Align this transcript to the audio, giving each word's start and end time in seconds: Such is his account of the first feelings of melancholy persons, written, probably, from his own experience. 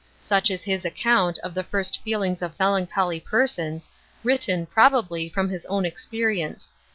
Such 0.19 0.49
is 0.49 0.63
his 0.63 0.83
account 0.83 1.37
of 1.43 1.53
the 1.53 1.63
first 1.63 2.01
feelings 2.01 2.41
of 2.41 2.57
melancholy 2.57 3.19
persons, 3.19 3.87
written, 4.23 4.65
probably, 4.65 5.29
from 5.29 5.47
his 5.49 5.63
own 5.67 5.85
experience. 5.85 6.71